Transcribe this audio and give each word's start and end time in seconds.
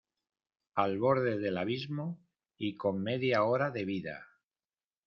al 0.73 0.97
borde 0.97 1.37
del 1.37 1.59
abismo 1.59 2.17
y 2.57 2.75
con 2.75 3.03
media 3.03 3.43
hora 3.43 3.69
de 3.69 3.85
vida 3.85 4.25